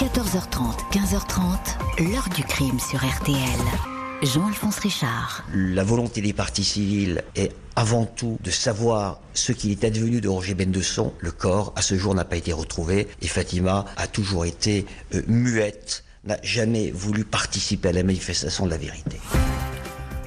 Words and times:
14h30, 0.00 0.78
15h30, 0.92 2.10
l'heure 2.10 2.30
du 2.34 2.42
crime 2.42 2.80
sur 2.80 3.04
RTL. 3.04 3.36
Jean-Alphonse 4.22 4.78
Richard. 4.78 5.44
La 5.52 5.84
volonté 5.84 6.22
des 6.22 6.32
parties 6.32 6.64
civiles 6.64 7.22
est 7.36 7.52
avant 7.76 8.06
tout 8.06 8.38
de 8.42 8.50
savoir 8.50 9.20
ce 9.34 9.52
qu'il 9.52 9.70
est 9.72 9.84
advenu 9.84 10.22
de 10.22 10.28
Roger 10.30 10.54
Bendesson. 10.54 11.12
Le 11.20 11.30
corps, 11.30 11.74
à 11.76 11.82
ce 11.82 11.98
jour, 11.98 12.14
n'a 12.14 12.24
pas 12.24 12.38
été 12.38 12.54
retrouvé 12.54 13.08
et 13.20 13.26
Fatima 13.26 13.84
a 13.98 14.06
toujours 14.06 14.46
été 14.46 14.86
euh, 15.14 15.20
muette, 15.26 16.02
n'a 16.24 16.38
jamais 16.42 16.90
voulu 16.90 17.26
participer 17.26 17.90
à 17.90 17.92
la 17.92 18.02
manifestation 18.02 18.64
de 18.64 18.70
la 18.70 18.78
vérité. 18.78 19.20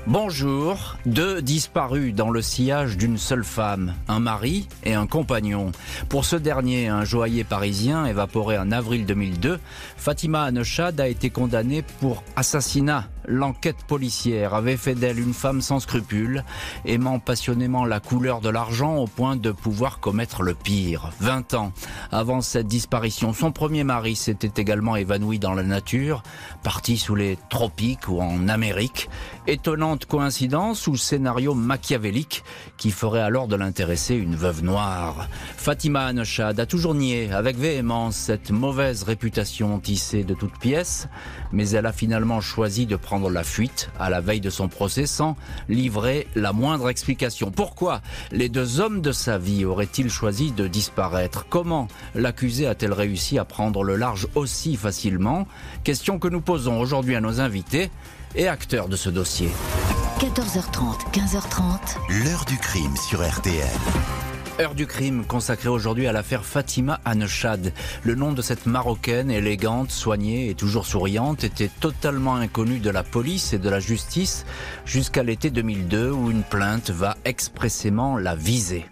Bonjour, 0.05 0.97
deux 1.05 1.41
disparus 1.41 2.13
dans 2.13 2.29
le 2.29 2.41
sillage 2.41 2.97
d'une 2.97 3.17
seule 3.17 3.45
femme, 3.45 3.93
un 4.09 4.19
mari 4.19 4.67
et 4.83 4.95
un 4.95 5.07
compagnon. 5.07 5.71
Pour 6.09 6.25
ce 6.25 6.35
dernier, 6.35 6.89
un 6.89 7.05
joaillier 7.05 7.45
parisien 7.45 8.05
évaporé 8.05 8.57
en 8.57 8.73
avril 8.73 9.05
2002, 9.05 9.59
Fatima 9.95 10.43
Anechad 10.43 10.99
a 10.99 11.07
été 11.07 11.29
condamnée 11.29 11.83
pour 12.01 12.21
assassinat 12.35 13.07
l'enquête 13.27 13.83
policière 13.87 14.53
avait 14.53 14.77
fait 14.77 14.95
d'elle 14.95 15.19
une 15.19 15.33
femme 15.33 15.61
sans 15.61 15.79
scrupules, 15.79 16.43
aimant 16.85 17.19
passionnément 17.19 17.85
la 17.85 17.99
couleur 17.99 18.41
de 18.41 18.49
l'argent 18.49 18.97
au 18.97 19.07
point 19.07 19.35
de 19.35 19.51
pouvoir 19.51 19.99
commettre 19.99 20.43
le 20.43 20.53
pire. 20.53 21.11
20 21.19 21.53
ans 21.53 21.71
avant 22.11 22.41
cette 22.41 22.67
disparition, 22.67 23.33
son 23.33 23.51
premier 23.51 23.83
mari 23.83 24.15
s'était 24.15 24.61
également 24.61 24.95
évanoui 24.95 25.39
dans 25.39 25.53
la 25.53 25.63
nature, 25.63 26.23
parti 26.63 26.97
sous 26.97 27.15
les 27.15 27.37
tropiques 27.49 28.07
ou 28.07 28.21
en 28.21 28.47
Amérique. 28.47 29.09
Étonnante 29.47 30.05
coïncidence 30.05 30.87
ou 30.87 30.95
scénario 30.95 31.53
machiavélique 31.53 32.43
qui 32.77 32.91
ferait 32.91 33.21
alors 33.21 33.47
de 33.47 33.55
l'intéresser 33.55 34.15
une 34.15 34.35
veuve 34.35 34.63
noire. 34.63 35.27
Fatima 35.57 36.05
Anechad 36.05 36.59
a 36.59 36.65
toujours 36.65 36.95
nié 36.95 37.31
avec 37.31 37.57
véhémence 37.57 38.15
cette 38.15 38.51
mauvaise 38.51 39.03
réputation 39.03 39.79
tissée 39.79 40.23
de 40.23 40.33
toutes 40.33 40.57
pièces, 40.57 41.07
mais 41.51 41.69
elle 41.69 41.85
a 41.85 41.93
finalement 41.93 42.41
choisi 42.41 42.85
de 42.85 42.95
prendre 42.95 43.12
la 43.19 43.43
fuite 43.43 43.89
à 43.99 44.09
la 44.09 44.21
veille 44.21 44.41
de 44.41 44.49
son 44.49 44.67
procès 44.67 45.05
sans 45.05 45.35
livrer 45.69 46.27
la 46.35 46.53
moindre 46.53 46.89
explication. 46.89 47.51
Pourquoi 47.51 48.01
les 48.31 48.49
deux 48.49 48.79
hommes 48.79 49.01
de 49.01 49.11
sa 49.11 49.37
vie 49.37 49.65
auraient-ils 49.65 50.09
choisi 50.09 50.51
de 50.51 50.67
disparaître? 50.67 51.45
Comment 51.49 51.87
l'accusé 52.15 52.67
a-t-elle 52.67 52.93
réussi 52.93 53.37
à 53.39 53.45
prendre 53.45 53.83
le 53.83 53.95
large 53.95 54.27
aussi 54.35 54.75
facilement? 54.75 55.47
Question 55.83 56.19
que 56.19 56.27
nous 56.27 56.41
posons 56.41 56.79
aujourd'hui 56.79 57.15
à 57.15 57.21
nos 57.21 57.39
invités 57.39 57.91
et 58.35 58.47
acteurs 58.47 58.89
de 58.89 58.95
ce 58.95 59.09
dossier. 59.09 59.49
14h30, 60.19 61.11
15h30. 61.11 62.23
L'heure 62.23 62.45
du 62.45 62.57
crime 62.57 62.95
sur 62.97 63.27
RTL. 63.27 64.32
Heure 64.59 64.75
du 64.75 64.85
crime 64.85 65.25
consacrée 65.25 65.69
aujourd'hui 65.69 66.05
à 66.05 66.11
l'affaire 66.11 66.45
Fatima 66.45 66.99
Anechad. 67.05 67.73
Le 68.03 68.13
nom 68.13 68.33
de 68.33 68.43
cette 68.43 68.67
Marocaine, 68.67 69.31
élégante, 69.31 69.89
soignée 69.89 70.49
et 70.49 70.53
toujours 70.53 70.85
souriante, 70.85 71.43
était 71.43 71.71
totalement 71.79 72.35
inconnu 72.35 72.77
de 72.77 72.91
la 72.91 73.01
police 73.01 73.53
et 73.53 73.57
de 73.57 73.67
la 73.67 73.79
justice 73.79 74.45
jusqu'à 74.85 75.23
l'été 75.23 75.49
2002 75.49 76.11
où 76.11 76.29
une 76.29 76.43
plainte 76.43 76.91
va 76.91 77.17
expressément 77.25 78.15
la 78.15 78.35
viser. 78.35 78.85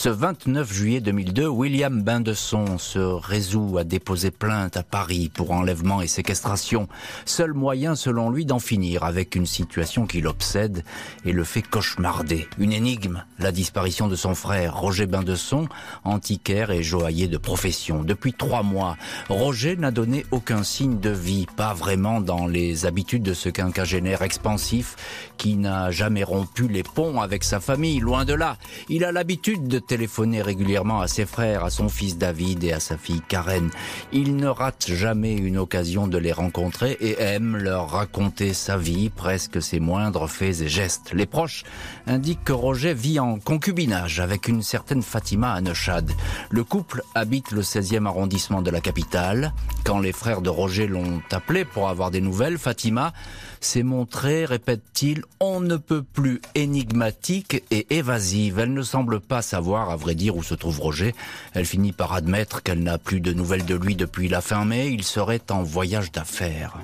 Ce 0.00 0.08
29 0.08 0.72
juillet 0.72 1.00
2002, 1.00 1.48
William 1.48 2.02
Bindesson 2.02 2.78
se 2.78 3.00
résout 3.00 3.78
à 3.78 3.82
déposer 3.82 4.30
plainte 4.30 4.76
à 4.76 4.84
Paris 4.84 5.28
pour 5.28 5.50
enlèvement 5.50 6.00
et 6.00 6.06
séquestration. 6.06 6.86
Seul 7.24 7.52
moyen, 7.52 7.96
selon 7.96 8.30
lui, 8.30 8.46
d'en 8.46 8.60
finir 8.60 9.02
avec 9.02 9.34
une 9.34 9.44
situation 9.44 10.06
qui 10.06 10.20
l'obsède 10.20 10.84
et 11.24 11.32
le 11.32 11.42
fait 11.42 11.62
cauchemarder. 11.62 12.46
Une 12.58 12.72
énigme, 12.72 13.24
la 13.40 13.50
disparition 13.50 14.06
de 14.06 14.14
son 14.14 14.36
frère, 14.36 14.78
Roger 14.78 15.06
Bindesson, 15.06 15.66
antiquaire 16.04 16.70
et 16.70 16.84
joaillier 16.84 17.26
de 17.26 17.36
profession. 17.36 18.04
Depuis 18.04 18.34
trois 18.34 18.62
mois, 18.62 18.96
Roger 19.28 19.74
n'a 19.74 19.90
donné 19.90 20.24
aucun 20.30 20.62
signe 20.62 21.00
de 21.00 21.10
vie, 21.10 21.46
pas 21.56 21.74
vraiment 21.74 22.20
dans 22.20 22.46
les 22.46 22.86
habitudes 22.86 23.24
de 23.24 23.34
ce 23.34 23.48
quinquagénaire 23.48 24.22
expansif 24.22 24.94
qui 25.38 25.56
n'a 25.56 25.90
jamais 25.90 26.22
rompu 26.22 26.68
les 26.68 26.84
ponts 26.84 27.20
avec 27.20 27.42
sa 27.42 27.58
famille, 27.58 27.98
loin 27.98 28.24
de 28.24 28.34
là. 28.34 28.58
Il 28.88 29.04
a 29.04 29.10
l'habitude 29.10 29.66
de 29.66 29.87
téléphoner 29.88 30.42
régulièrement 30.42 31.00
à 31.00 31.08
ses 31.08 31.26
frères, 31.26 31.64
à 31.64 31.70
son 31.70 31.88
fils 31.88 32.18
David 32.18 32.62
et 32.62 32.72
à 32.72 32.78
sa 32.78 32.96
fille 32.96 33.22
Karen. 33.26 33.70
Il 34.12 34.36
ne 34.36 34.46
rate 34.46 34.86
jamais 34.92 35.34
une 35.34 35.58
occasion 35.58 36.06
de 36.06 36.18
les 36.18 36.30
rencontrer 36.30 36.96
et 37.00 37.20
aime 37.20 37.56
leur 37.56 37.90
raconter 37.90 38.52
sa 38.52 38.76
vie, 38.76 39.08
presque 39.08 39.60
ses 39.60 39.80
moindres 39.80 40.28
faits 40.28 40.60
et 40.60 40.68
gestes. 40.68 41.12
Les 41.14 41.26
proches 41.26 41.64
indiquent 42.06 42.44
que 42.44 42.52
Roger 42.52 42.94
vit 42.94 43.18
en 43.18 43.38
concubinage 43.38 44.20
avec 44.20 44.46
une 44.46 44.62
certaine 44.62 45.02
Fatima 45.02 45.54
Anechad. 45.54 46.12
Le 46.50 46.64
couple 46.64 47.02
habite 47.14 47.50
le 47.50 47.62
16e 47.62 48.06
arrondissement 48.06 48.62
de 48.62 48.70
la 48.70 48.80
capitale. 48.80 49.54
Quand 49.84 50.00
les 50.00 50.12
frères 50.12 50.42
de 50.42 50.50
Roger 50.50 50.86
l'ont 50.86 51.22
appelé 51.30 51.64
pour 51.64 51.88
avoir 51.88 52.10
des 52.10 52.20
nouvelles, 52.20 52.58
Fatima 52.58 53.14
s'est 53.60 53.82
montrée, 53.82 54.44
répète-t-il, 54.44 55.22
on 55.40 55.60
ne 55.60 55.76
peut 55.76 56.02
plus 56.02 56.40
énigmatique 56.54 57.62
et 57.70 57.86
évasive. 57.96 58.58
Elle 58.58 58.72
ne 58.72 58.82
semble 58.82 59.20
pas 59.20 59.42
savoir, 59.42 59.90
à 59.90 59.96
vrai 59.96 60.14
dire, 60.14 60.36
où 60.36 60.42
se 60.42 60.54
trouve 60.54 60.80
Roger. 60.80 61.14
Elle 61.54 61.66
finit 61.66 61.92
par 61.92 62.12
admettre 62.12 62.62
qu'elle 62.62 62.82
n'a 62.82 62.98
plus 62.98 63.20
de 63.20 63.32
nouvelles 63.32 63.64
de 63.64 63.74
lui 63.74 63.96
depuis 63.96 64.28
la 64.28 64.40
fin 64.40 64.64
mai. 64.64 64.88
Il 64.88 65.04
serait 65.04 65.42
en 65.50 65.62
voyage 65.62 66.12
d'affaires. 66.12 66.78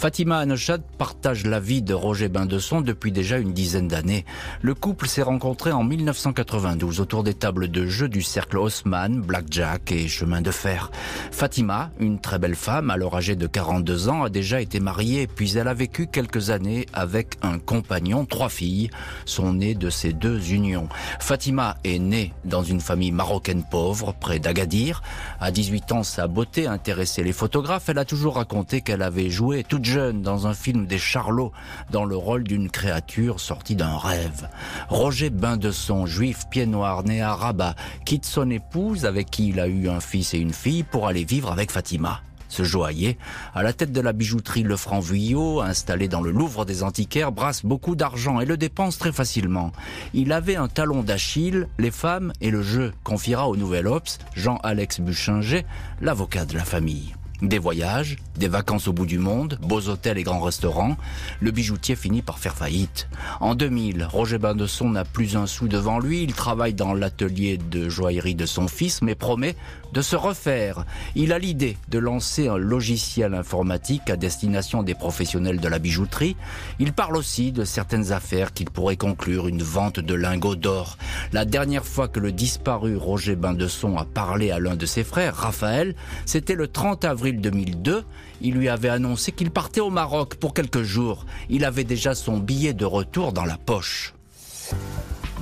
Fatima 0.00 0.38
Anechad 0.38 0.80
partage 0.96 1.44
la 1.44 1.60
vie 1.60 1.82
de 1.82 1.92
Roger 1.92 2.30
Bindesson 2.30 2.80
depuis 2.80 3.12
déjà 3.12 3.36
une 3.36 3.52
dizaine 3.52 3.86
d'années. 3.86 4.24
Le 4.62 4.72
couple 4.72 5.06
s'est 5.06 5.20
rencontré 5.20 5.72
en 5.72 5.84
1992 5.84 7.02
autour 7.02 7.22
des 7.22 7.34
tables 7.34 7.68
de 7.68 7.84
jeu 7.84 8.08
du 8.08 8.22
cercle 8.22 8.56
Haussmann, 8.56 9.20
Blackjack 9.20 9.92
et 9.92 10.08
Chemin 10.08 10.40
de 10.40 10.50
Fer. 10.50 10.90
Fatima, 11.30 11.90
une 12.00 12.18
très 12.18 12.38
belle 12.38 12.54
femme, 12.54 12.88
alors 12.88 13.14
âgée 13.14 13.36
de 13.36 13.46
42 13.46 14.08
ans, 14.08 14.22
a 14.22 14.30
déjà 14.30 14.62
été 14.62 14.80
mariée 14.80 15.26
puis 15.26 15.58
elle 15.58 15.68
a 15.68 15.74
vécu 15.74 16.06
quelques 16.06 16.48
années 16.48 16.86
avec 16.94 17.36
un 17.42 17.58
compagnon, 17.58 18.24
trois 18.24 18.48
filles, 18.48 18.88
sont 19.26 19.52
nées 19.52 19.74
de 19.74 19.90
ces 19.90 20.14
deux 20.14 20.50
unions. 20.50 20.88
Fatima 21.18 21.76
est 21.84 21.98
née 21.98 22.32
dans 22.46 22.62
une 22.62 22.80
famille 22.80 23.12
marocaine 23.12 23.64
pauvre, 23.70 24.14
près 24.18 24.38
d'Agadir. 24.38 25.02
À 25.40 25.50
18 25.50 25.92
ans, 25.92 26.02
sa 26.04 26.26
beauté 26.26 26.66
intéressait 26.66 27.22
les 27.22 27.34
photographes. 27.34 27.90
Elle 27.90 27.98
a 27.98 28.06
toujours 28.06 28.36
raconté 28.36 28.80
qu'elle 28.80 29.02
avait 29.02 29.28
joué 29.28 29.62
toute 29.62 29.89
dans 29.96 30.46
un 30.46 30.54
film 30.54 30.86
des 30.86 30.98
Charlots 30.98 31.52
dans 31.90 32.04
le 32.04 32.16
rôle 32.16 32.44
d'une 32.44 32.70
créature 32.70 33.40
sortie 33.40 33.74
d'un 33.74 33.96
rêve. 33.96 34.48
Roger 34.88 35.30
Bindesson, 35.30 36.06
juif 36.06 36.46
pied 36.48 36.66
noir 36.66 37.02
né 37.02 37.22
à 37.22 37.34
Rabat, 37.34 37.74
quitte 38.04 38.24
son 38.24 38.50
épouse 38.50 39.04
avec 39.04 39.30
qui 39.30 39.48
il 39.48 39.58
a 39.58 39.66
eu 39.66 39.88
un 39.88 39.98
fils 39.98 40.32
et 40.34 40.38
une 40.38 40.52
fille 40.52 40.84
pour 40.84 41.08
aller 41.08 41.24
vivre 41.24 41.50
avec 41.50 41.72
Fatima. 41.72 42.20
Ce 42.48 42.62
joaillier, 42.62 43.18
à 43.52 43.64
la 43.64 43.72
tête 43.72 43.90
de 43.90 44.00
la 44.00 44.12
bijouterie 44.12 44.62
Le 44.62 44.76
Franc 44.76 45.00
Vuillot, 45.00 45.60
installé 45.60 46.06
dans 46.06 46.20
le 46.20 46.30
Louvre 46.30 46.64
des 46.64 46.84
Antiquaires, 46.84 47.32
brasse 47.32 47.64
beaucoup 47.64 47.96
d'argent 47.96 48.38
et 48.38 48.44
le 48.44 48.56
dépense 48.56 48.98
très 48.98 49.12
facilement. 49.12 49.72
Il 50.14 50.32
avait 50.32 50.56
un 50.56 50.68
talon 50.68 51.02
d'Achille, 51.02 51.66
les 51.78 51.92
femmes 51.92 52.32
et 52.40 52.50
le 52.50 52.62
jeu, 52.62 52.92
confiera 53.02 53.48
au 53.48 53.56
Nouvel 53.56 53.88
Ops 53.88 54.18
Jean-Alex 54.34 55.00
Buchinger, 55.00 55.64
l'avocat 56.00 56.44
de 56.44 56.54
la 56.54 56.64
famille. 56.64 57.14
Des 57.42 57.58
voyages, 57.58 58.16
des 58.36 58.48
vacances 58.48 58.86
au 58.86 58.92
bout 58.92 59.06
du 59.06 59.18
monde, 59.18 59.58
beaux 59.62 59.88
hôtels 59.88 60.18
et 60.18 60.22
grands 60.22 60.40
restaurants, 60.40 60.96
le 61.40 61.50
bijoutier 61.50 61.96
finit 61.96 62.20
par 62.20 62.38
faire 62.38 62.54
faillite. 62.54 63.08
En 63.40 63.54
2000, 63.54 64.04
Roger 64.04 64.38
Bindesson 64.38 64.90
n'a 64.90 65.04
plus 65.04 65.36
un 65.36 65.46
sou 65.46 65.66
devant 65.66 65.98
lui, 65.98 66.22
il 66.22 66.34
travaille 66.34 66.74
dans 66.74 66.92
l'atelier 66.92 67.56
de 67.56 67.88
joaillerie 67.88 68.34
de 68.34 68.46
son 68.46 68.68
fils, 68.68 69.00
mais 69.00 69.14
promet 69.14 69.56
de 69.92 70.02
se 70.02 70.16
refaire. 70.16 70.84
Il 71.14 71.32
a 71.32 71.38
l'idée 71.38 71.76
de 71.88 71.98
lancer 71.98 72.48
un 72.48 72.58
logiciel 72.58 73.34
informatique 73.34 74.08
à 74.10 74.16
destination 74.16 74.82
des 74.82 74.94
professionnels 74.94 75.60
de 75.60 75.68
la 75.68 75.78
bijouterie. 75.78 76.36
Il 76.78 76.92
parle 76.92 77.16
aussi 77.16 77.52
de 77.52 77.64
certaines 77.64 78.12
affaires 78.12 78.52
qu'il 78.52 78.70
pourrait 78.70 78.96
conclure 78.96 79.48
une 79.48 79.62
vente 79.62 79.98
de 79.98 80.14
lingots 80.14 80.56
d'or. 80.56 80.98
La 81.32 81.44
dernière 81.44 81.84
fois 81.84 82.08
que 82.08 82.20
le 82.20 82.32
disparu 82.32 82.96
Roger 82.96 83.34
Bindesson 83.34 83.96
a 83.96 84.04
parlé 84.04 84.50
à 84.50 84.60
l'un 84.60 84.76
de 84.76 84.86
ses 84.86 85.04
frères, 85.04 85.34
Raphaël, 85.34 85.94
c'était 86.26 86.54
le 86.54 86.68
30 86.68 87.04
avril 87.04 87.29
2002, 87.38 88.04
il 88.40 88.54
lui 88.54 88.68
avait 88.68 88.88
annoncé 88.88 89.32
qu'il 89.32 89.50
partait 89.50 89.80
au 89.80 89.90
Maroc 89.90 90.36
pour 90.36 90.54
quelques 90.54 90.82
jours. 90.82 91.26
Il 91.48 91.64
avait 91.64 91.84
déjà 91.84 92.14
son 92.14 92.38
billet 92.38 92.72
de 92.72 92.84
retour 92.84 93.32
dans 93.32 93.44
la 93.44 93.58
poche. 93.58 94.14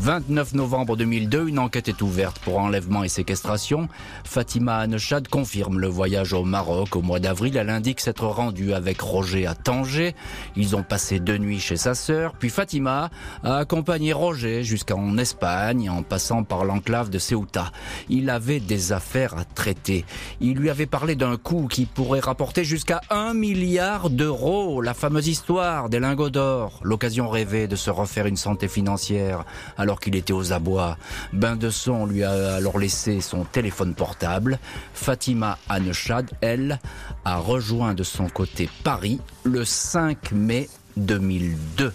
29 0.00 0.54
novembre 0.54 0.96
2002, 0.96 1.48
une 1.48 1.58
enquête 1.58 1.88
est 1.88 2.02
ouverte 2.02 2.38
pour 2.38 2.58
enlèvement 2.58 3.02
et 3.02 3.08
séquestration. 3.08 3.88
Fatima 4.22 4.76
Anechad 4.76 5.26
confirme 5.26 5.80
le 5.80 5.88
voyage 5.88 6.32
au 6.32 6.44
Maroc 6.44 6.94
au 6.94 7.02
mois 7.02 7.18
d'avril. 7.18 7.56
Elle 7.56 7.68
indique 7.68 7.98
s'être 7.98 8.24
rendue 8.24 8.74
avec 8.74 9.00
Roger 9.00 9.46
à 9.46 9.56
Tanger. 9.56 10.14
Ils 10.54 10.76
ont 10.76 10.84
passé 10.84 11.18
deux 11.18 11.36
nuits 11.36 11.58
chez 11.58 11.76
sa 11.76 11.94
sœur. 11.94 12.34
Puis 12.38 12.48
Fatima 12.48 13.10
a 13.42 13.56
accompagné 13.56 14.12
Roger 14.12 14.62
jusqu'en 14.62 15.18
Espagne 15.18 15.90
en 15.90 16.04
passant 16.04 16.44
par 16.44 16.64
l'enclave 16.64 17.10
de 17.10 17.18
Ceuta. 17.18 17.72
Il 18.08 18.30
avait 18.30 18.60
des 18.60 18.92
affaires 18.92 19.36
à 19.36 19.44
traiter. 19.44 20.04
Il 20.40 20.58
lui 20.58 20.70
avait 20.70 20.86
parlé 20.86 21.16
d'un 21.16 21.36
coup 21.36 21.66
qui 21.68 21.86
pourrait 21.86 22.20
rapporter 22.20 22.62
jusqu'à 22.62 23.00
un 23.10 23.34
milliard 23.34 24.10
d'euros. 24.10 24.80
La 24.80 24.94
fameuse 24.94 25.26
histoire 25.26 25.88
des 25.88 25.98
lingots 25.98 26.30
d'or. 26.30 26.78
L'occasion 26.84 27.28
rêvée 27.28 27.66
de 27.66 27.76
se 27.76 27.90
refaire 27.90 28.26
une 28.26 28.36
santé 28.36 28.68
financière. 28.68 29.44
Alors 29.88 30.00
qu'il 30.00 30.16
était 30.16 30.34
aux 30.34 30.52
abois. 30.52 30.98
Bain 31.32 31.56
de 31.56 31.70
lui 32.06 32.22
a 32.22 32.56
alors 32.56 32.78
laissé 32.78 33.22
son 33.22 33.44
téléphone 33.44 33.94
portable. 33.94 34.58
Fatima 34.92 35.56
Anechad, 35.70 36.30
elle, 36.42 36.78
a 37.24 37.38
rejoint 37.38 37.94
de 37.94 38.02
son 38.02 38.28
côté 38.28 38.68
Paris 38.84 39.18
le 39.44 39.64
5 39.64 40.32
mai 40.32 40.68
2002. 40.98 41.94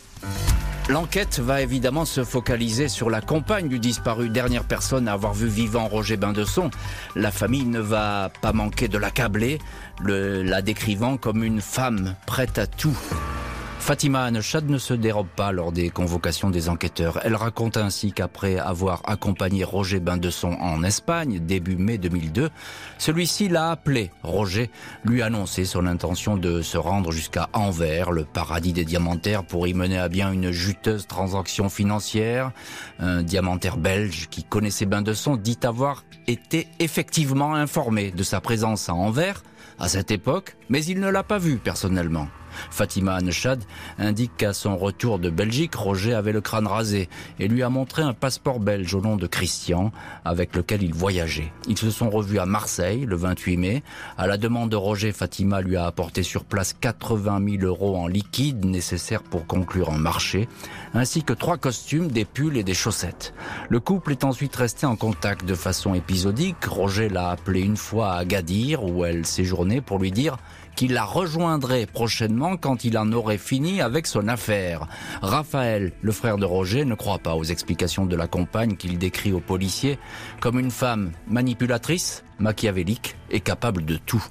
L'enquête 0.90 1.38
va 1.40 1.62
évidemment 1.62 2.04
se 2.04 2.24
focaliser 2.24 2.88
sur 2.88 3.12
la 3.12 3.22
compagne 3.22 3.69
du 3.69 3.78
disparu, 3.78 4.30
dernière 4.30 4.63
personne 4.63 5.07
à 5.07 5.13
avoir 5.13 5.36
vu 5.36 5.48
vivant 5.48 5.88
Roger 5.88 6.18
Bindesson. 6.18 6.72
La 7.16 7.30
famille 7.30 7.66
ne 7.66 7.80
va 7.80 8.31
pas 8.42 8.54
manquer 8.54 8.88
de 8.88 8.98
l'accabler, 8.98 9.60
la 10.04 10.63
décrivant 10.63 11.18
comme 11.18 11.44
une 11.44 11.62
femme 11.62 12.16
prête 12.25 12.57
à 12.57 12.66
tout. 12.66 12.98
Fatima 13.80 14.24
Anechad 14.24 14.70
ne 14.70 14.78
se 14.78 14.94
dérobe 14.94 15.28
pas 15.36 15.52
lors 15.52 15.74
des 15.74 15.90
convocations 15.90 16.50
des 16.50 16.70
enquêteurs. 16.70 17.20
Elle 17.24 17.36
raconte 17.36 17.75
ainsi 17.75 18.14
qu'après 18.14 18.58
avoir 18.58 19.02
accompagné 19.06 19.66
Roger 19.66 20.00
Bindesson 20.00 20.54
en 20.62 20.84
Espagne, 20.84 21.40
début 21.40 21.75
mai 21.75 21.98
2002, 21.98 22.50
celui-ci 22.98 23.50
l'a 23.50 23.72
appelé. 23.72 24.10
Roger 24.24 24.72
lui 25.04 25.22
annonçait 25.22 25.66
son 25.66 25.86
intention 25.86 26.38
de 26.38 26.62
se 26.62 26.78
rendre 26.78 27.12
jusqu'à 27.12 27.50
Anvers, 27.52 28.12
le 28.12 28.24
paradis 28.24 28.72
des 28.72 28.86
diamantaires, 28.86 29.44
pour 29.44 29.68
y 29.68 29.74
mener 29.74 30.00
à 30.00 30.08
bien 30.08 30.31
une 30.31 30.52
juteuse 30.52 31.06
transaction 31.06 31.68
financière. 31.68 32.52
Un 33.00 33.22
diamantaire 33.22 33.78
belge 33.78 34.28
qui 34.31 34.44
connaissait 34.44 34.86
Bindesson 34.86 35.36
dit 35.36 35.60
avoir 35.64 36.06
été 36.28 36.68
effectivement 36.80 37.54
informé 37.54 38.12
de 38.12 38.24
sa 38.24 38.40
présence 38.40 38.88
à 38.88 38.94
Anvers 38.94 39.44
à 39.80 39.90
cette 39.90 40.12
époque, 40.12 40.56
mais 40.70 40.84
il 40.86 41.00
ne 41.00 41.10
l'a 41.10 41.24
pas 41.24 41.40
vu 41.40 41.58
personnellement. 41.58 42.28
Fatima 42.70 43.16
Anechad 43.16 43.64
indique 43.98 44.36
qu'à 44.38 44.54
son 44.54 44.78
retour 44.78 45.20
de 45.20 45.30
Belgique, 45.30 45.76
Roger 45.76 46.14
avait 46.14 46.32
le 46.32 46.42
crâne 46.42 46.68
rasé 46.68 47.10
et 47.40 47.48
lui 47.48 47.64
a 47.64 47.70
montré 47.70 48.02
un 48.02 48.14
passeport 48.14 48.60
belge 48.60 48.94
au 48.94 49.02
nom 49.02 49.16
de 49.16 49.28
Christian 49.28 49.92
avec 50.26 50.56
lequel 50.56 50.84
il 50.84 50.94
voyageait. 50.94 51.52
Ils 51.68 51.78
se 51.78 51.92
sont 51.92 52.10
revus 52.10 52.40
à 52.40 52.46
Marseille 52.46 53.06
le 53.06 53.16
28 53.16 53.58
mai. 53.58 53.84
À 54.18 54.28
la 54.28 54.38
demande 54.38 54.70
de 54.70 54.76
Roger, 54.76 55.12
Fatima 55.12 55.62
lui 55.62 55.76
a 55.76 55.86
apporté 55.86 56.24
sur 56.24 56.44
place 56.44 56.74
80 56.80 57.42
000 57.60 57.64
euros 57.64 57.98
en 57.98 58.08
liquide 58.08 58.66
nécessaires 58.66 59.24
pour 59.24 59.46
conclure 59.48 59.92
un 59.92 59.98
marché, 59.98 60.48
ainsi 60.94 61.24
que 61.24 61.34
trois 61.34 61.58
costumes, 61.58 62.10
des 62.10 62.26
pulls 62.26 62.58
et 62.58 62.64
des 62.64 62.74
chaussettes. 62.74 63.34
Le 63.70 63.80
couple 63.80 64.12
est 64.12 64.24
ensuite 64.24 64.56
resté 64.56 64.86
en 64.86 64.96
contact 64.96 65.46
de 65.46 65.56
façon 65.56 65.94
épisodique. 65.94 66.64
Roger 66.66 67.10
l'a 67.10 67.30
appelé 67.30 67.62
une 67.62 67.78
fois 67.78 68.14
à 68.14 68.18
Agadir 68.18 68.84
où 68.84 69.06
elle 69.06 69.26
séjournait 69.26 69.82
pour 69.82 70.00
lui 70.00 70.12
dire 70.12 70.38
qu'il 70.75 70.94
la 70.94 71.04
rejoindrait 71.04 71.86
prochainement 71.86 72.58
quand 72.58 72.84
il 72.84 72.98
en 72.98 73.12
aurait 73.12 73.38
fini 73.38 73.81
avec 73.81 74.08
son 74.08 74.28
affaire. 74.28 74.88
Raphaël, 75.22 75.94
le 76.02 76.12
frère 76.12 76.38
de 76.38 76.46
Roger, 76.46 76.86
ne 76.86 76.96
croit 76.96 77.20
pas 77.20 77.36
aux 77.36 77.44
explications 77.44 78.06
de 78.06 78.16
la 78.16 78.28
compagne 78.28 78.75
qu'il 78.75 78.98
décrit 78.98 79.34
aux 79.34 79.40
policiers 79.40 80.00
comme 80.40 80.60
une 80.60 80.72
femme 80.72 81.12
manipulatrice, 81.28 82.24
machiavélique 82.40 83.16
et 83.30 83.40
capable 83.40 83.86
de 83.86 83.98
tout. 83.98 84.24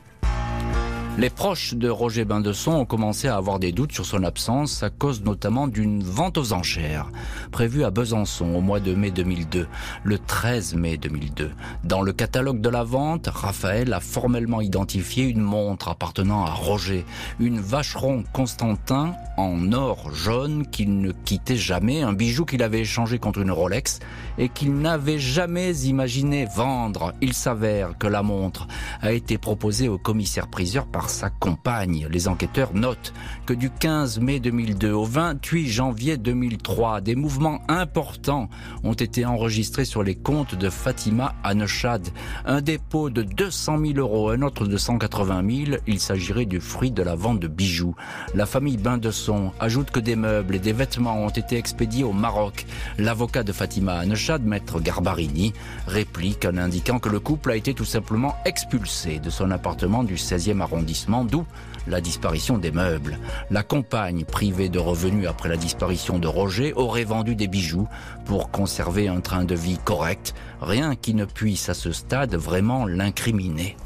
Les 1.18 1.28
proches 1.28 1.74
de 1.74 1.90
Roger 1.90 2.24
Bindesson 2.24 2.72
ont 2.72 2.84
commencé 2.86 3.28
à 3.28 3.36
avoir 3.36 3.58
des 3.58 3.70
doutes 3.70 3.92
sur 3.92 4.06
son 4.06 4.24
absence 4.24 4.82
à 4.82 4.88
cause 4.88 5.22
notamment 5.22 5.68
d'une 5.68 6.02
vente 6.02 6.38
aux 6.38 6.54
enchères 6.54 7.10
prévue 7.50 7.84
à 7.84 7.90
Besançon 7.90 8.54
au 8.54 8.62
mois 8.62 8.80
de 8.80 8.94
mai 8.94 9.10
2002, 9.10 9.68
le 10.04 10.18
13 10.18 10.74
mai 10.74 10.96
2002. 10.96 11.50
Dans 11.84 12.00
le 12.00 12.14
catalogue 12.14 12.62
de 12.62 12.70
la 12.70 12.82
vente, 12.82 13.28
Raphaël 13.28 13.92
a 13.92 14.00
formellement 14.00 14.62
identifié 14.62 15.24
une 15.24 15.42
montre 15.42 15.88
appartenant 15.88 16.46
à 16.46 16.50
Roger, 16.50 17.04
une 17.38 17.60
vacheron 17.60 18.24
Constantin 18.32 19.12
en 19.36 19.72
or 19.72 20.14
jaune 20.14 20.66
qu'il 20.66 20.98
ne 21.00 21.12
quittait 21.12 21.56
jamais, 21.56 22.00
un 22.00 22.14
bijou 22.14 22.46
qu'il 22.46 22.62
avait 22.62 22.80
échangé 22.80 23.18
contre 23.18 23.40
une 23.40 23.50
Rolex 23.50 24.00
et 24.38 24.48
qu'il 24.48 24.78
n'avait 24.78 25.18
jamais 25.18 25.72
imaginé 25.84 26.46
vendre. 26.46 27.12
Il 27.20 27.34
s'avère 27.34 27.98
que 27.98 28.06
la 28.06 28.22
montre 28.22 28.66
a 29.02 29.12
été 29.12 29.36
proposée 29.36 29.88
au 29.88 29.98
commissaire-priseur 29.98 30.86
par 31.02 31.10
sa 31.10 31.30
compagne. 31.30 32.06
Les 32.12 32.28
enquêteurs 32.28 32.74
notent 32.74 33.12
que 33.44 33.54
du 33.54 33.70
15 33.70 34.20
mai 34.20 34.38
2002 34.38 34.92
au 34.92 35.04
28 35.04 35.68
janvier 35.68 36.16
2003, 36.16 37.00
des 37.00 37.16
mouvements 37.16 37.60
importants 37.66 38.48
ont 38.84 38.92
été 38.92 39.26
enregistrés 39.26 39.84
sur 39.84 40.04
les 40.04 40.14
comptes 40.14 40.54
de 40.54 40.70
Fatima 40.70 41.34
Anechad. 41.42 42.08
Un 42.44 42.60
dépôt 42.60 43.10
de 43.10 43.22
200 43.22 43.78
000 43.84 43.92
euros, 43.98 44.30
un 44.30 44.42
autre 44.42 44.64
de 44.64 44.76
180 44.76 45.64
000. 45.66 45.78
Il 45.88 45.98
s'agirait 45.98 46.44
du 46.44 46.60
fruit 46.60 46.92
de 46.92 47.02
la 47.02 47.16
vente 47.16 47.40
de 47.40 47.48
bijoux. 47.48 47.96
La 48.36 48.46
famille 48.46 48.76
Bain 48.76 48.98
de 48.98 49.10
Son 49.10 49.50
ajoute 49.58 49.90
que 49.90 49.98
des 49.98 50.14
meubles 50.14 50.54
et 50.54 50.60
des 50.60 50.72
vêtements 50.72 51.18
ont 51.18 51.30
été 51.30 51.56
expédiés 51.56 52.04
au 52.04 52.12
Maroc. 52.12 52.64
L'avocat 52.98 53.42
de 53.42 53.50
Fatima 53.50 53.94
Anechad, 53.94 54.44
maître 54.44 54.78
Garbarini, 54.78 55.52
réplique 55.88 56.44
en 56.44 56.56
indiquant 56.58 57.00
que 57.00 57.08
le 57.08 57.18
couple 57.18 57.50
a 57.50 57.56
été 57.56 57.74
tout 57.74 57.84
simplement 57.84 58.36
expulsé 58.44 59.18
de 59.18 59.30
son 59.30 59.50
appartement 59.50 60.04
du 60.04 60.14
16e 60.14 60.60
arrondissement 60.60 60.91
d'où 61.28 61.44
la 61.86 62.00
disparition 62.00 62.58
des 62.58 62.70
meubles. 62.70 63.18
La 63.50 63.62
compagne, 63.62 64.24
privée 64.24 64.68
de 64.68 64.78
revenus 64.78 65.28
après 65.28 65.48
la 65.48 65.56
disparition 65.56 66.18
de 66.18 66.28
Roger, 66.28 66.72
aurait 66.74 67.04
vendu 67.04 67.34
des 67.34 67.48
bijoux 67.48 67.88
pour 68.24 68.50
conserver 68.50 69.08
un 69.08 69.20
train 69.20 69.44
de 69.44 69.54
vie 69.54 69.78
correct, 69.84 70.34
rien 70.60 70.94
qui 70.94 71.14
ne 71.14 71.24
puisse 71.24 71.68
à 71.68 71.74
ce 71.74 71.92
stade 71.92 72.34
vraiment 72.34 72.86
l'incriminer. 72.86 73.76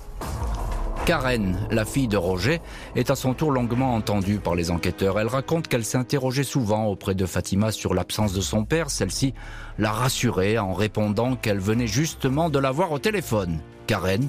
Karen, 1.07 1.57
la 1.71 1.85
fille 1.85 2.09
de 2.09 2.17
Roger, 2.17 2.61
est 2.97 3.11
à 3.11 3.15
son 3.15 3.33
tour 3.33 3.53
longuement 3.53 3.95
entendue 3.95 4.41
par 4.41 4.57
les 4.57 4.73
enquêteurs. 4.73 5.21
Elle 5.21 5.29
raconte 5.29 5.69
qu'elle 5.69 5.85
s'interrogeait 5.85 6.43
souvent 6.43 6.87
auprès 6.87 7.15
de 7.15 7.27
Fatima 7.27 7.71
sur 7.71 7.95
l'absence 7.95 8.33
de 8.33 8.41
son 8.41 8.65
père. 8.65 8.91
Celle-ci 8.91 9.33
l'a 9.79 9.93
rassurée 9.93 10.59
en 10.59 10.73
répondant 10.73 11.37
qu'elle 11.37 11.61
venait 11.61 11.87
justement 11.87 12.51
de 12.51 12.59
la 12.59 12.73
voir 12.73 12.91
au 12.91 12.99
téléphone. 12.99 13.61
Karen 13.87 14.27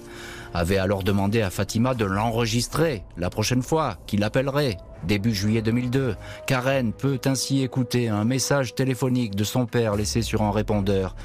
avait 0.53 0.77
alors 0.77 1.03
demandé 1.03 1.41
à 1.41 1.49
Fatima 1.49 1.93
de 1.93 2.05
l'enregistrer 2.05 3.03
la 3.17 3.29
prochaine 3.29 3.61
fois 3.61 3.97
qu'il 4.05 4.23
appellerait, 4.23 4.77
début 5.03 5.33
juillet 5.33 5.61
2002. 5.61 6.15
Karen 6.45 6.93
peut 6.93 7.19
ainsi 7.25 7.61
écouter 7.63 8.09
un 8.09 8.23
message 8.23 8.75
téléphonique 8.75 9.35
de 9.35 9.43
son 9.43 9.65
père 9.65 9.95
laissé 9.95 10.21
sur 10.21 10.41
un 10.41 10.51
répondeur. 10.51 11.15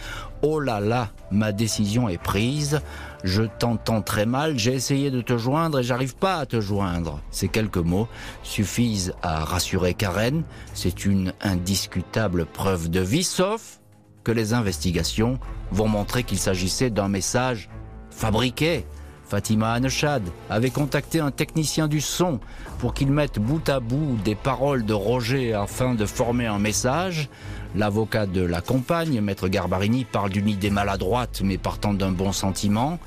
Oh 0.43 0.61
là 0.61 0.81
là, 0.81 1.11
ma 1.31 1.53
décision 1.53 2.09
est 2.09 2.23
prise, 2.23 2.81
je 3.23 3.43
t'entends 3.43 4.03
très 4.03 4.27
mal, 4.27 4.59
j'ai 4.59 4.75
essayé 4.75 5.11
de 5.11 5.21
te 5.21 5.39
joindre 5.39 5.79
et 5.79 5.85
j'arrive 5.85 6.17
pas 6.17 6.39
à 6.39 6.47
te 6.47 6.61
joindre. 6.61 7.21
Ces 7.31 7.49
quelques 7.49 7.77
mots 7.77 8.09
suffisent 8.43 9.15
à 9.23 9.45
rassurer 9.45 9.95
Karen, 9.95 10.43
c'est 10.75 11.05
une 11.05 11.33
indiscutable 11.41 12.47
preuve 12.47 12.91
de 12.91 13.01
vie, 13.01 13.25
sauf 13.25 13.81
que 14.25 14.33
les 14.33 14.53
investigations 14.55 15.39
vont 15.71 15.89
montrer 15.89 16.23
qu'il 16.25 16.39
s'agissait 16.39 16.91
d'un 16.91 17.09
message 17.09 17.69
fabriqué 18.11 18.85
Fatima 19.33 19.73
Anechad 19.73 20.23
avait 20.51 20.69
contacté 20.69 21.19
un 21.19 21.31
technicien 21.31 21.89
du 21.89 22.03
son 22.03 22.39
pour 22.79 22.93
qu'il 22.93 23.11
mette 23.11 23.39
bout 23.39 23.67
à 23.67 23.81
bout 23.81 24.19
des 24.23 24.35
paroles 24.35 24.85
de 24.85 24.93
Roger 24.93 25.55
afin 25.55 25.95
de 25.95 26.05
former 26.05 26.45
un 26.45 26.59
message. 26.59 27.31
L'avocat 27.75 28.27
de 28.27 28.43
la 28.43 28.61
compagne, 28.61 29.23
maître 29.23 29.49
Garbarini, 29.49 30.05
parle 30.05 30.29
d'une 30.29 30.51
idée 30.51 30.69
maladroite 30.69 31.41
mais 31.43 31.57
partant 31.57 31.95
d'un 31.95 32.13
bon 32.13 32.31
sentiment. 32.33 32.99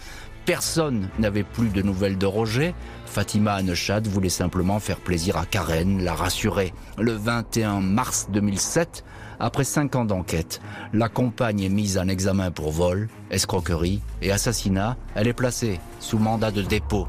Personne 0.45 1.09
n'avait 1.17 1.43
plus 1.43 1.69
de 1.69 1.81
nouvelles 1.81 2.19
de 2.19 2.27
Roger. 2.27 2.75
Fatima 3.07 3.53
Anechad 3.53 4.05
voulait 4.07 4.29
simplement 4.29 4.79
faire 4.79 4.99
plaisir 4.99 5.37
à 5.37 5.45
Karen, 5.47 6.03
la 6.03 6.13
rassurer. 6.13 6.71
Le 6.99 7.13
21 7.13 7.79
mars 7.79 8.27
2007, 8.29 9.03
après 9.39 9.63
cinq 9.63 9.95
ans 9.95 10.05
d'enquête, 10.05 10.61
la 10.93 11.09
compagne 11.09 11.61
est 11.61 11.69
mise 11.69 11.97
en 11.97 12.07
examen 12.07 12.51
pour 12.51 12.71
vol, 12.71 13.09
escroquerie 13.31 14.01
et 14.21 14.31
assassinat. 14.31 14.97
Elle 15.15 15.27
est 15.27 15.33
placée 15.33 15.79
sous 15.99 16.19
mandat 16.19 16.51
de 16.51 16.61
dépôt. 16.61 17.07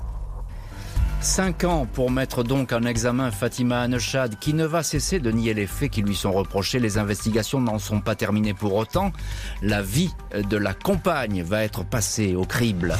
Cinq 1.27 1.65
ans 1.65 1.87
pour 1.93 2.13
mettre 2.13 2.45
donc 2.45 2.73
en 2.73 2.85
examen 2.85 3.33
Fatima 3.33 3.81
Anechad, 3.81 4.39
qui 4.39 4.55
ne 4.55 4.65
va 4.65 4.85
cesser 4.85 5.19
de 5.19 5.33
nier 5.33 5.55
les 5.55 5.67
faits 5.67 5.91
qui 5.91 6.01
lui 6.01 6.15
sont 6.15 6.33
reprochés. 6.33 6.79
Les 6.79 6.99
investigations 6.99 7.61
n'en 7.61 7.81
sont 7.81 8.01
pas 8.01 8.15
terminées 8.15 8.55
pour 8.55 8.75
autant. 8.75 9.11
La 9.61 9.83
vie 9.83 10.15
de 10.33 10.57
la 10.57 10.73
compagne 10.73 11.43
va 11.43 11.65
être 11.65 11.85
passée 11.85 12.37
au 12.37 12.45
crible. 12.45 12.97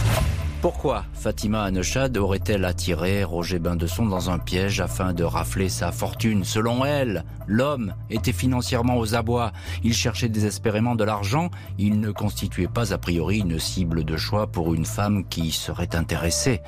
Pourquoi 0.63 1.05
Fatima 1.13 1.63
Anechad 1.65 2.17
aurait-elle 2.17 2.65
attiré 2.65 3.25
Roger 3.25 3.59
Bindesson 3.59 4.07
dans 4.07 4.31
un 4.31 4.39
piège 4.39 4.81
afin 4.81 5.13
de 5.13 5.23
rafler 5.23 5.69
sa 5.69 5.93
fortune 5.93 6.45
Selon 6.45 6.85
elle, 6.85 7.25
l'homme 7.47 7.95
était 8.11 8.33
financièrement 8.33 8.97
aux 8.97 9.15
abois. 9.15 9.53
Il 9.85 9.93
cherchait 9.95 10.31
désespérément 10.31 10.95
de 10.95 11.05
l'argent. 11.05 11.51
Il 11.79 12.01
ne 12.01 12.11
constituait 12.11 12.69
pas 12.69 12.95
a 12.95 12.99
priori 12.99 13.41
une 13.41 13.59
cible 13.59 14.03
de 14.05 14.17
choix 14.17 14.47
pour 14.47 14.73
une 14.73 14.87
femme 14.87 15.29
qui 15.29 15.53
serait 15.53 15.95
intéressée. 15.95 16.63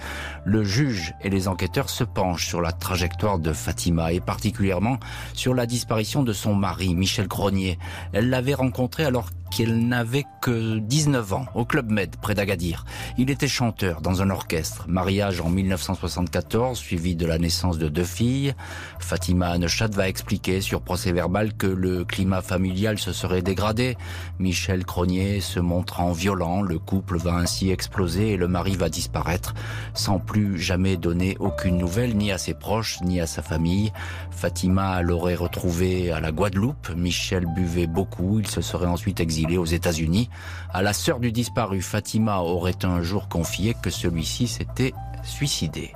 Le 0.45 0.65
juge 0.65 1.15
et 1.23 1.31
les 1.31 1.49
enquêteurs 1.49 1.91
se 1.91 2.05
penchent 2.05 2.47
sur 2.47 2.61
la 2.61 2.73
trajectoire 2.73 3.39
de 3.39 3.53
Fatima 3.53 4.13
et 4.13 4.21
particulièrement 4.21 4.99
sur 5.33 5.55
la 5.55 5.67
disparition 5.67 6.23
de 6.23 6.35
son 6.35 6.55
mari, 6.55 6.95
Michel 6.95 7.27
Grenier. 7.27 7.79
Elle 8.13 8.29
l'avait 8.29 8.55
rencontré 8.55 9.05
alors 9.05 9.31
qu'elle 9.51 9.87
n'avait 9.89 10.25
que 10.43 10.79
19 10.79 11.33
ans, 11.33 11.47
au 11.55 11.65
Club 11.65 11.91
Med, 11.91 12.17
près 12.17 12.35
d'Agadir. 12.35 12.85
Il 13.17 13.31
était 13.31 13.49
chanteur 13.49 14.01
dans 14.01 14.21
un 14.23 14.31
orchestre. 14.31 14.85
Mariage 14.89 15.41
en 15.41 15.49
1974, 15.49 16.79
suivi 16.79 17.17
de 17.17 17.27
la 17.27 17.39
naissance 17.39 17.79
de 17.79 17.89
deux 17.89 18.05
filles. 18.05 18.55
Fatima 18.99 19.49
Anechat 19.49 19.89
va 19.89 20.09
expliquer 20.09 20.61
sur 20.61 20.83
procès 20.83 21.13
verbal 21.13 21.55
que 21.55 21.67
le 21.67 22.05
climat 22.05 22.43
familial 22.43 22.99
se 22.99 23.13
serait 23.13 23.43
dégradé. 23.43 23.97
Michel 24.39 24.85
Cronier 24.85 25.41
se 25.41 25.61
montrant 25.61 26.13
violent, 26.13 26.63
le 26.63 26.79
couple 26.79 27.17
va 27.19 27.35
ainsi 27.35 27.71
exploser 27.71 28.33
et 28.33 28.37
le 28.37 28.49
mari 28.49 28.77
va 28.77 28.89
disparaître 28.89 29.55
sans 29.95 30.19
plus 30.19 30.61
jamais 30.61 30.97
donner 30.97 31.37
aucune 31.41 31.79
nouvelle 31.79 32.17
ni 32.17 32.33
à 32.33 32.39
ses 32.39 32.55
proches 32.55 33.01
ni 33.03 33.21
à 33.21 33.27
sa 33.27 33.43
famille. 33.43 33.93
Fatima 34.31 35.03
l'aurait 35.03 35.35
retrouvé 35.35 36.13
à 36.13 36.21
la 36.21 36.33
Guadeloupe. 36.33 36.91
Michel 36.97 37.47
buvait 37.57 37.87
beaucoup. 37.87 38.39
Il 38.41 38.47
se 38.47 38.61
serait 38.61 38.87
ensuite 38.87 39.21
exilé 39.21 39.38
aux 39.47 39.65
États-Unis. 39.65 40.29
À 40.73 40.83
la 40.83 40.93
sœur 40.93 41.21
du 41.21 41.33
disparu, 41.33 41.81
Fatima 41.83 42.41
aurait 42.41 42.85
un 42.85 43.03
jour 43.03 43.29
confié 43.29 43.75
que 43.81 43.91
celui-ci 43.91 44.49
s'était 44.49 44.93
suicidé. 45.23 45.93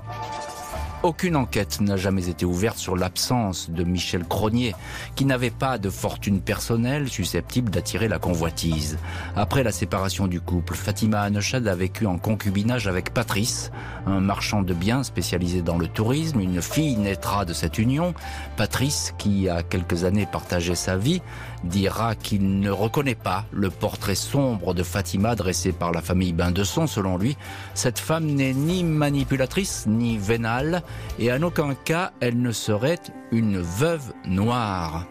Aucune 1.03 1.35
enquête 1.35 1.81
n'a 1.81 1.97
jamais 1.97 2.29
été 2.29 2.45
ouverte 2.45 2.79
sur 2.79 2.97
l'absence 2.97 3.69
de 3.71 3.83
Michel 3.83 4.25
Cronier, 4.25 4.73
qui 5.17 5.25
n'avait 5.25 5.51
pas 5.51 5.77
de 5.77 5.91
fortune 5.91 6.41
personnelle 6.41 7.09
susceptible 7.09 7.71
d'attirer 7.71 8.07
la 8.07 8.21
convoitise. 8.21 8.99
Après 9.35 9.65
la 9.65 9.73
séparation 9.73 10.29
du 10.29 10.41
couple, 10.41 10.77
Fatima 10.77 11.23
Anechad 11.23 11.67
a 11.67 11.75
vécu 11.75 12.07
en 12.07 12.19
concubinage 12.19 12.87
avec 12.87 13.13
Patrice, 13.13 13.73
un 14.07 14.21
marchand 14.21 14.63
de 14.63 14.75
biens 14.75 15.03
spécialisé 15.03 15.61
dans 15.61 15.77
le 15.77 15.89
tourisme. 15.89 16.39
Une 16.39 16.63
fille 16.63 16.97
naîtra 16.97 17.45
de 17.45 17.53
cette 17.53 17.79
union. 17.79 18.15
Patrice, 18.57 19.13
qui 19.19 19.49
a 19.49 19.65
quelques 19.65 20.05
années 20.05 20.27
partagé 20.31 20.77
sa 20.77 20.97
vie, 20.97 21.21
dira 21.65 22.15
qu'il 22.15 22.61
ne 22.61 22.71
reconnaît 22.71 23.17
pas 23.17 23.45
le 23.51 23.71
portrait 23.71 24.15
sombre 24.15 24.73
de 24.73 24.85
Fatima 24.85 25.35
dressé 25.35 25.73
par 25.73 25.91
la 25.91 26.01
famille 26.01 26.33
Bain-de-Son. 26.33 26.87
Selon 26.87 27.19
lui, 27.19 27.37
cette 27.75 27.99
femme 27.99 28.27
n'est 28.27 28.55
ni 28.55 28.85
manipulatrice 28.85 29.87
ni 29.89 30.17
vénale 30.17 30.83
et 31.19 31.33
en 31.33 31.43
aucun 31.43 31.75
cas 31.75 32.13
elle 32.21 32.41
ne 32.41 32.53
serait 32.53 33.01
une 33.31 33.59
veuve 33.59 34.13
noire. 34.27 35.07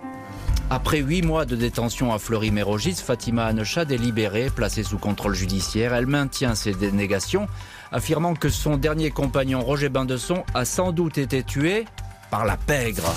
Après 0.70 1.00
huit 1.00 1.22
mois 1.22 1.46
de 1.46 1.58
détention 1.58 2.14
à 2.14 2.18
Fleury-Mérogis, 2.18 2.96
Fatima 2.96 3.44
Anechad 3.44 3.92
est 3.92 3.98
libérée, 3.98 4.50
placée 4.50 4.84
sous 4.84 4.98
contrôle 4.98 5.36
judiciaire. 5.36 5.94
Elle 5.94 6.08
maintient 6.08 6.56
ses 6.56 6.74
dénégations, 6.74 7.48
affirmant 7.92 8.36
que 8.36 8.48
son 8.48 8.78
dernier 8.78 9.12
compagnon 9.12 9.60
Roger 9.60 9.90
Bain-de-Son 9.90 10.46
a 10.54 10.64
sans 10.64 10.94
doute 10.94 11.18
été 11.18 11.44
tué 11.44 11.84
par 12.30 12.46
la 12.46 12.56
pègre. 12.56 13.14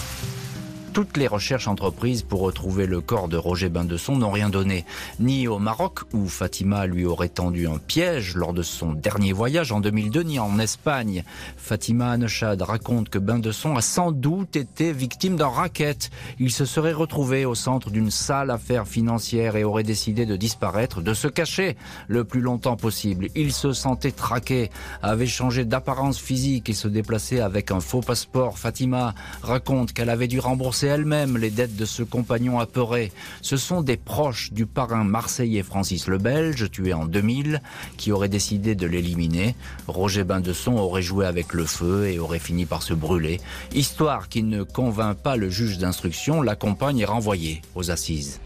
Toutes 0.95 1.17
les 1.17 1.27
recherches 1.27 1.67
entreprises 1.67 2.23
pour 2.23 2.43
retrouver 2.43 2.87
le 2.87 3.01
corps 3.01 3.27
de 3.27 3.37
Roger 3.37 3.69
Bain-de-Son 3.69 4.19
n'ont 4.19 4.31
rien 4.31 4.49
donné, 4.49 4.85
ni 5.19 5.49
au 5.49 5.59
Maroc, 5.59 6.03
où 6.13 6.29
Fatima 6.29 6.87
lui 6.87 7.05
aurait 7.05 7.29
tendu 7.29 7.67
un 7.67 7.79
piège 7.79 8.37
lors 8.37 8.53
de 8.53 8.63
son 8.63 8.93
dernier 8.93 9.33
voyage 9.33 9.73
en 9.73 9.81
2002, 9.81 10.23
ni 10.23 10.39
en 10.39 10.57
Espagne. 10.61 11.25
Fatima 11.57 12.13
Anechad 12.13 12.63
raconte 12.63 13.09
que 13.09 13.19
Bain-de-Son 13.19 13.75
a 13.75 13.81
sans 13.81 14.13
doute 14.13 14.55
été 14.55 14.93
victime 14.93 15.35
d'un 15.35 15.49
racket. 15.49 16.13
Il 16.39 16.53
se 16.53 16.65
serait 16.65 16.93
retrouvé 16.93 17.45
au 17.45 17.57
centre 17.57 17.91
d'une 17.91 18.13
sale 18.13 18.53
affaire 18.53 18.87
financière 18.87 19.57
et 19.57 19.65
aurait 19.65 19.83
décidé 19.83 20.27
de 20.27 20.37
disparaître, 20.37 21.03
de 21.03 21.13
se 21.13 21.27
cacher 21.27 21.77
le 22.07 22.23
plus 22.23 22.41
longtemps 22.41 22.77
possible. 22.77 23.27
Il 23.35 23.53
se 23.53 23.73
sentait 23.73 24.13
traqué, 24.13 24.71
avait 25.03 25.27
changé 25.27 25.65
d'apparence 25.65 26.21
physique 26.21 26.69
et 26.71 26.73
se 26.73 26.87
déplaçait 26.87 27.41
avec 27.41 27.73
un 27.73 27.81
faux 27.81 28.01
passeport. 28.01 28.61
Fatima 28.61 29.17
raconte 29.43 29.93
qu'elle 29.93 30.11
avait 30.11 30.29
dû 30.29 30.39
rembourser 30.39 30.84
elle-même 30.87 31.37
les 31.37 31.51
dettes 31.51 31.77
de 31.77 31.85
ce 31.85 32.03
compagnon 32.03 32.59
apeuré. 32.59 33.13
Ce 33.43 33.57
sont 33.57 33.83
des 33.83 33.97
proches 33.97 34.53
du 34.53 34.67
parrain 34.67 35.05
marseillais 35.05 35.63
Francis 35.63 36.07
le 36.07 36.19
Belge, 36.19 36.71
tué 36.71 36.93
en 36.93 37.07
2000, 37.07 37.61
qui 37.97 38.13
auraient 38.13 38.29
décidé 38.29 38.75
de 38.75 38.87
l'éliminer. 38.87 39.55
Roger 39.89 40.25
Bain-de-Son 40.25 40.75
aurait 40.75 41.03
joué 41.03 41.27
avec 41.27 41.53
le 41.53 41.65
feu 41.65 42.09
et 42.09 42.19
aurait 42.19 42.39
fini 42.39 42.67
par 42.67 42.83
se 42.83 42.95
brûler. 42.95 43.41
Histoire 43.75 44.29
qui 44.29 44.43
ne 44.43 44.63
convainc 44.63 45.17
pas 45.17 45.37
le 45.37 45.51
juge 45.51 45.79
d'instruction, 45.79 46.43
la 46.43 46.57
compagne 46.57 47.01
est 47.01 47.05
renvoyée 47.05 47.63
aux 47.75 47.91
assises. 47.91 48.41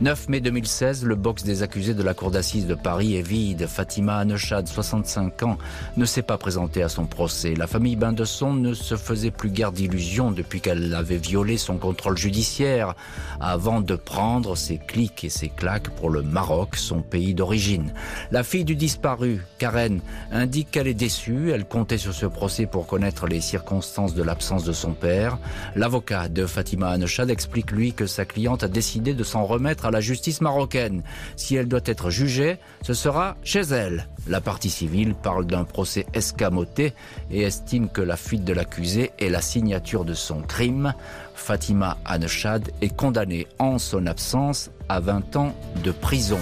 9 0.00 0.28
mai 0.28 0.40
2016, 0.40 1.04
le 1.04 1.16
box 1.16 1.42
des 1.42 1.64
accusés 1.64 1.92
de 1.92 2.04
la 2.04 2.14
cour 2.14 2.30
d'assises 2.30 2.68
de 2.68 2.76
Paris 2.76 3.16
est 3.16 3.22
vide. 3.22 3.66
Fatima 3.66 4.18
Anechad, 4.18 4.68
65 4.68 5.42
ans, 5.42 5.58
ne 5.96 6.04
s'est 6.04 6.22
pas 6.22 6.38
présentée 6.38 6.84
à 6.84 6.88
son 6.88 7.06
procès. 7.06 7.56
La 7.56 7.66
famille 7.66 7.96
Bain-de-Son 7.96 8.54
ne 8.54 8.74
se 8.74 8.94
faisait 8.94 9.32
plus 9.32 9.50
guère 9.50 9.72
d'illusions 9.72 10.30
depuis 10.30 10.60
qu'elle 10.60 10.94
avait 10.94 11.16
violé 11.16 11.58
son 11.58 11.78
contrôle 11.78 12.16
judiciaire 12.16 12.94
avant 13.40 13.80
de 13.80 13.96
prendre 13.96 14.56
ses 14.56 14.78
clics 14.78 15.24
et 15.24 15.30
ses 15.30 15.48
claques 15.48 15.90
pour 15.90 16.10
le 16.10 16.22
Maroc, 16.22 16.76
son 16.76 17.02
pays 17.02 17.34
d'origine. 17.34 17.92
La 18.30 18.44
fille 18.44 18.64
du 18.64 18.76
disparu, 18.76 19.44
Karen, 19.58 20.00
indique 20.30 20.70
qu'elle 20.70 20.86
est 20.86 20.94
déçue. 20.94 21.50
Elle 21.50 21.64
comptait 21.64 21.98
sur 21.98 22.14
ce 22.14 22.26
procès 22.26 22.66
pour 22.66 22.86
connaître 22.86 23.26
les 23.26 23.40
circonstances 23.40 24.14
de 24.14 24.22
l'absence 24.22 24.62
de 24.62 24.72
son 24.72 24.92
père. 24.92 25.38
L'avocat 25.74 26.28
de 26.28 26.46
Fatima 26.46 26.90
Anechad 26.90 27.30
explique 27.30 27.72
lui 27.72 27.94
que 27.94 28.06
sa 28.06 28.24
cliente 28.24 28.62
a 28.62 28.68
décidé 28.68 29.12
de 29.12 29.24
s'en 29.24 29.44
remettre 29.44 29.87
la 29.90 30.00
justice 30.00 30.40
marocaine. 30.40 31.02
Si 31.36 31.56
elle 31.56 31.68
doit 31.68 31.80
être 31.84 32.10
jugée, 32.10 32.58
ce 32.82 32.94
sera 32.94 33.36
chez 33.42 33.60
elle. 33.60 34.08
La 34.26 34.40
partie 34.40 34.70
civile 34.70 35.14
parle 35.14 35.46
d'un 35.46 35.64
procès 35.64 36.06
escamoté 36.14 36.92
et 37.30 37.42
estime 37.42 37.88
que 37.88 38.02
la 38.02 38.16
fuite 38.16 38.44
de 38.44 38.52
l'accusé 38.52 39.12
est 39.18 39.30
la 39.30 39.40
signature 39.40 40.04
de 40.04 40.14
son 40.14 40.42
crime. 40.42 40.94
Fatima 41.34 41.96
Anechad 42.04 42.70
est 42.80 42.94
condamnée 42.94 43.46
en 43.58 43.78
son 43.78 44.06
absence 44.06 44.70
à 44.88 45.00
20 45.00 45.36
ans 45.36 45.54
de 45.82 45.90
prison. 45.90 46.40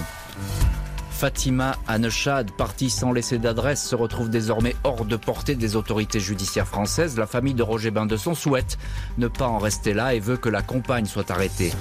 Fatima 1.17 1.75
Anechad, 1.87 2.51
partie 2.51 2.91
sans 2.91 3.11
laisser 3.11 3.39
d'adresse, 3.39 3.83
se 3.83 3.95
retrouve 3.95 4.29
désormais 4.29 4.75
hors 4.83 5.03
de 5.03 5.15
portée 5.15 5.55
des 5.55 5.75
autorités 5.75 6.19
judiciaires 6.19 6.67
françaises. 6.67 7.17
La 7.17 7.25
famille 7.25 7.55
de 7.55 7.63
Roger 7.63 7.89
Bain-de-Son 7.89 8.35
souhaite 8.35 8.77
ne 9.17 9.27
pas 9.27 9.47
en 9.47 9.57
rester 9.57 9.95
là 9.95 10.13
et 10.13 10.19
veut 10.19 10.37
que 10.37 10.47
la 10.47 10.61
compagne 10.61 11.07
soit 11.07 11.31
arrêtée. 11.31 11.73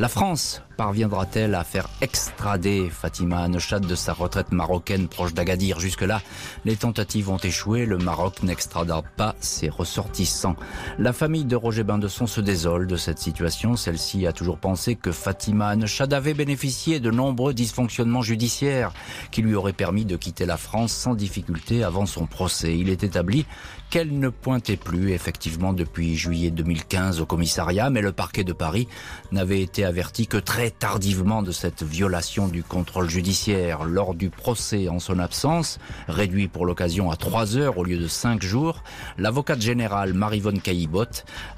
La 0.00 0.08
France 0.08 0.62
parviendra-t-elle 0.78 1.56
à 1.56 1.64
faire 1.64 1.88
extrader 2.00 2.88
Fatima 2.88 3.40
Anechad 3.40 3.84
de 3.84 3.96
sa 3.96 4.12
retraite 4.12 4.52
marocaine 4.52 5.08
proche 5.08 5.34
d'Agadir? 5.34 5.80
Jusque-là, 5.80 6.22
les 6.64 6.76
tentatives 6.76 7.30
ont 7.30 7.36
échoué. 7.36 7.84
Le 7.84 7.98
Maroc 7.98 8.44
n'extrada 8.44 9.02
pas 9.16 9.34
ses 9.40 9.68
ressortissants. 9.68 10.54
La 11.00 11.12
famille 11.12 11.44
de 11.44 11.56
Roger 11.56 11.82
Bain-de-Son 11.82 12.28
se 12.28 12.40
désole 12.40 12.86
de 12.86 12.96
cette 12.96 13.18
situation. 13.18 13.74
Celle-ci 13.74 14.24
a 14.28 14.32
toujours 14.32 14.58
pensé 14.58 14.94
que 14.94 15.10
Fatima 15.10 15.66
Anechad 15.66 16.14
avait 16.14 16.32
bénéficié 16.32 17.00
de 17.00 17.10
nombreux 17.10 17.54
dysfonctionnements 17.54 18.22
judiciaires 18.22 18.92
qui 19.32 19.42
lui 19.42 19.56
auraient 19.56 19.72
permis 19.72 20.04
de 20.04 20.16
quitter 20.16 20.46
la 20.46 20.56
France 20.56 20.92
sans 20.92 21.16
difficulté 21.16 21.82
avant 21.82 22.06
son 22.06 22.26
procès. 22.26 22.78
Il 22.78 22.88
est 22.88 23.02
établi 23.02 23.46
qu'elle 23.90 24.18
ne 24.18 24.28
pointait 24.28 24.76
plus 24.76 25.12
effectivement 25.12 25.72
depuis 25.72 26.16
juillet 26.16 26.50
2015 26.50 27.20
au 27.20 27.26
commissariat, 27.26 27.90
mais 27.90 28.02
le 28.02 28.12
parquet 28.12 28.44
de 28.44 28.52
Paris 28.52 28.86
n'avait 29.32 29.62
été 29.62 29.84
averti 29.84 30.26
que 30.26 30.36
très 30.36 30.67
tardivement 30.70 31.42
de 31.42 31.52
cette 31.52 31.82
violation 31.82 32.48
du 32.48 32.62
contrôle 32.62 33.08
judiciaire 33.08 33.84
lors 33.84 34.14
du 34.14 34.30
procès 34.30 34.88
en 34.88 34.98
son 34.98 35.18
absence, 35.18 35.78
réduit 36.08 36.48
pour 36.48 36.66
l'occasion 36.66 37.10
à 37.10 37.16
trois 37.16 37.56
heures 37.56 37.78
au 37.78 37.84
lieu 37.84 37.98
de 37.98 38.08
cinq 38.08 38.42
jours, 38.42 38.82
l'avocate 39.18 39.60
générale 39.60 40.14
Marivonne 40.14 40.60
Caillibot 40.60 41.04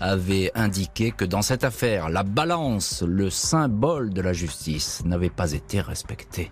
avait 0.01 0.51
indiqué 0.55 1.11
que 1.11 1.25
dans 1.25 1.43
cette 1.43 1.65
affaire, 1.65 2.09
la 2.09 2.23
balance, 2.23 3.03
le 3.07 3.31
symbole 3.31 4.11
de 4.11 4.21
la 4.21 4.33
justice, 4.33 5.03
n'avait 5.05 5.31
pas 5.31 5.53
été 5.53 5.81
respectée. 5.81 6.51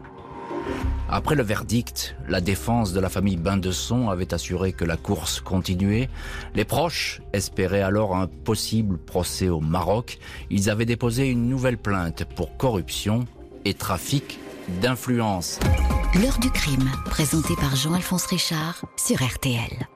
Après 1.11 1.35
le 1.35 1.43
verdict, 1.43 2.17
la 2.29 2.43
défense 2.43 2.93
de 2.93 3.01
la 3.01 3.09
famille 3.09 3.39
Bain-de-Son 3.39 4.11
avait 4.11 4.35
assuré 4.35 4.73
que 4.73 4.85
la 4.85 4.99
course 4.99 5.41
continuait. 5.41 6.11
Les 6.55 6.67
proches 6.67 7.23
espéraient 7.33 7.83
alors 7.83 8.15
un 8.15 8.27
possible 8.27 8.99
procès 8.99 9.49
au 9.49 9.61
Maroc. 9.61 10.19
Ils 10.51 10.69
avaient 10.69 10.85
déposé 10.85 11.29
une 11.29 11.49
nouvelle 11.49 11.79
plainte 11.79 12.25
pour 12.37 12.57
corruption 12.59 13.25
et 13.65 13.73
trafic 13.73 14.39
d'influence. 14.83 15.59
L'heure 16.21 16.39
du 16.41 16.51
crime, 16.51 16.91
présenté 17.07 17.55
par 17.57 17.75
Jean-Alphonse 17.75 18.27
Richard 18.27 18.85
sur 18.97 19.17
RTL. 19.23 19.89